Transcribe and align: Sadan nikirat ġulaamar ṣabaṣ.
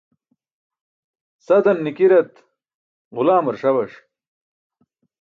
Sadan 1.45 1.79
nikirat 1.83 2.33
ġulaamar 3.15 3.55
ṣabaṣ. 3.61 3.93